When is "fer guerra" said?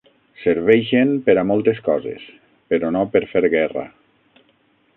3.35-3.85